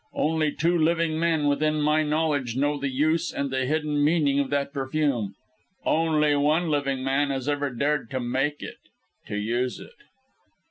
Only 0.15 0.51
two 0.51 0.75
living 0.79 1.19
men 1.19 1.45
within 1.47 1.79
my 1.79 2.01
knowledge 2.01 2.55
know 2.57 2.75
the 2.79 2.89
use 2.89 3.31
and 3.31 3.51
the 3.51 3.67
hidden 3.67 4.03
meaning 4.03 4.39
of 4.39 4.49
that 4.49 4.73
perfume; 4.73 5.35
only 5.85 6.35
one 6.35 6.71
living 6.71 7.03
man 7.03 7.29
has 7.29 7.47
ever 7.47 7.69
dared 7.69 8.09
to 8.09 8.19
make 8.19 8.63
it 8.63 8.79
to 9.27 9.35
use 9.37 9.79
it...." 9.79 9.93